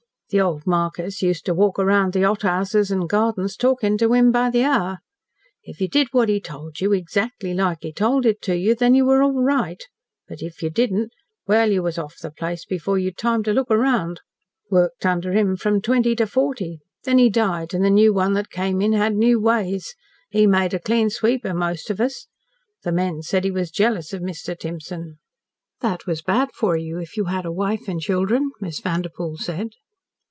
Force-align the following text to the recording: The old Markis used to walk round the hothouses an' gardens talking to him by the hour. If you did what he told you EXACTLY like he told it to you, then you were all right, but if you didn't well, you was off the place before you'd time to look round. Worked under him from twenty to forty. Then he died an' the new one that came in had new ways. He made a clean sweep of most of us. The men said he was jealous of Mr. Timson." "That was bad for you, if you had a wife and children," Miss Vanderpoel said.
The 0.31 0.39
old 0.39 0.65
Markis 0.65 1.21
used 1.21 1.45
to 1.47 1.53
walk 1.53 1.77
round 1.77 2.13
the 2.13 2.21
hothouses 2.21 2.89
an' 2.89 3.05
gardens 3.07 3.57
talking 3.57 3.97
to 3.97 4.13
him 4.13 4.31
by 4.31 4.49
the 4.49 4.63
hour. 4.63 4.99
If 5.61 5.81
you 5.81 5.89
did 5.89 6.07
what 6.13 6.29
he 6.29 6.39
told 6.39 6.79
you 6.79 6.93
EXACTLY 6.93 7.53
like 7.53 7.79
he 7.81 7.91
told 7.91 8.25
it 8.25 8.41
to 8.43 8.55
you, 8.55 8.73
then 8.73 8.95
you 8.95 9.03
were 9.03 9.21
all 9.23 9.43
right, 9.43 9.83
but 10.29 10.41
if 10.41 10.63
you 10.63 10.69
didn't 10.69 11.11
well, 11.47 11.69
you 11.69 11.83
was 11.83 11.97
off 11.97 12.15
the 12.21 12.31
place 12.31 12.63
before 12.63 12.97
you'd 12.97 13.17
time 13.17 13.43
to 13.43 13.51
look 13.51 13.69
round. 13.69 14.21
Worked 14.69 15.05
under 15.05 15.33
him 15.33 15.57
from 15.57 15.81
twenty 15.81 16.15
to 16.15 16.25
forty. 16.25 16.79
Then 17.03 17.17
he 17.17 17.29
died 17.29 17.75
an' 17.75 17.81
the 17.81 17.89
new 17.89 18.13
one 18.13 18.31
that 18.35 18.49
came 18.49 18.81
in 18.81 18.93
had 18.93 19.17
new 19.17 19.37
ways. 19.37 19.95
He 20.29 20.47
made 20.47 20.73
a 20.73 20.79
clean 20.79 21.09
sweep 21.09 21.43
of 21.43 21.57
most 21.57 21.89
of 21.89 21.99
us. 21.99 22.27
The 22.83 22.93
men 22.93 23.21
said 23.21 23.43
he 23.43 23.51
was 23.51 23.69
jealous 23.69 24.13
of 24.13 24.21
Mr. 24.21 24.57
Timson." 24.57 25.19
"That 25.81 26.05
was 26.07 26.21
bad 26.21 26.53
for 26.53 26.77
you, 26.77 26.99
if 26.99 27.17
you 27.17 27.25
had 27.25 27.43
a 27.45 27.51
wife 27.51 27.89
and 27.89 27.99
children," 27.99 28.51
Miss 28.61 28.79
Vanderpoel 28.79 29.35
said. 29.35 29.71